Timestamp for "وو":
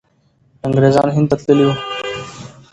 1.67-1.73